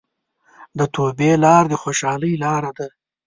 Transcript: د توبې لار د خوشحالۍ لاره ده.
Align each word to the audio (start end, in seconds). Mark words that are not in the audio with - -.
د 0.77 0.79
توبې 0.95 1.31
لار 1.43 1.63
د 1.71 1.73
خوشحالۍ 1.81 2.33
لاره 2.43 2.71
ده. 2.77 2.87